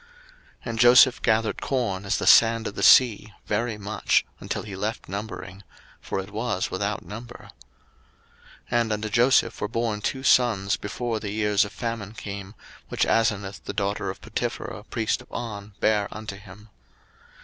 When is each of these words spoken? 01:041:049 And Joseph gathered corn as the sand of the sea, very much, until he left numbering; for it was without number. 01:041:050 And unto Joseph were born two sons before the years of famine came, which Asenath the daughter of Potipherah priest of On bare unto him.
01:041:049 0.01 0.09
And 0.71 0.79
Joseph 0.79 1.21
gathered 1.21 1.61
corn 1.61 2.05
as 2.05 2.17
the 2.17 2.25
sand 2.25 2.65
of 2.65 2.73
the 2.73 2.81
sea, 2.81 3.33
very 3.45 3.77
much, 3.77 4.25
until 4.39 4.63
he 4.63 4.75
left 4.75 5.07
numbering; 5.07 5.61
for 6.01 6.19
it 6.19 6.31
was 6.31 6.71
without 6.71 7.05
number. 7.05 7.51
01:041:050 8.71 8.81
And 8.81 8.91
unto 8.93 9.09
Joseph 9.09 9.61
were 9.61 9.67
born 9.67 10.01
two 10.01 10.23
sons 10.23 10.75
before 10.75 11.19
the 11.19 11.29
years 11.29 11.63
of 11.63 11.71
famine 11.71 12.15
came, 12.15 12.55
which 12.89 13.05
Asenath 13.05 13.63
the 13.65 13.73
daughter 13.73 14.09
of 14.09 14.21
Potipherah 14.21 14.85
priest 14.85 15.21
of 15.21 15.31
On 15.31 15.75
bare 15.79 16.07
unto 16.09 16.35
him. 16.35 16.69